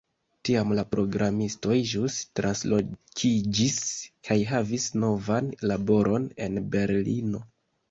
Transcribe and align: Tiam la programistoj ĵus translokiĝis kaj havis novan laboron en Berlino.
Tiam 0.47 0.69
la 0.77 0.83
programistoj 0.93 1.77
ĵus 1.91 2.15
translokiĝis 2.39 3.77
kaj 4.31 4.39
havis 4.55 4.89
novan 5.05 5.55
laboron 5.75 6.29
en 6.49 6.61
Berlino. 6.77 7.47